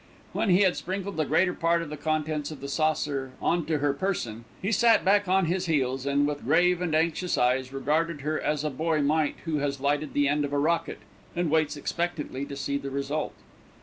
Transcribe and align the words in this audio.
When 0.33 0.49
he 0.49 0.61
had 0.61 0.75
sprinkled 0.75 1.15
the 1.17 1.25
greater 1.25 1.53
part 1.53 1.83
of 1.83 1.91
the 1.91 1.95
contents 1.95 2.49
of 2.49 2.59
the 2.59 2.67
saucer 2.67 3.33
on 3.39 3.67
to 3.67 3.77
her 3.77 3.93
person, 3.93 4.45
he 4.59 4.71
sat 4.71 5.05
back 5.05 5.27
on 5.27 5.45
his 5.45 5.67
heels 5.67 6.07
and, 6.07 6.25
with 6.25 6.43
grave 6.43 6.81
and 6.81 6.95
anxious 6.95 7.37
eyes, 7.37 7.71
regarded 7.71 8.21
her 8.21 8.41
as 8.41 8.63
a 8.63 8.71
boy 8.71 9.03
might 9.03 9.35
who 9.45 9.59
has 9.59 9.79
lighted 9.79 10.15
the 10.15 10.27
end 10.27 10.43
of 10.43 10.53
a 10.53 10.57
rocket 10.57 11.01
and 11.35 11.51
waits 11.51 11.77
expectantly 11.77 12.45
to 12.47 12.55
see 12.57 12.79
the 12.79 12.89
result. 12.89 13.35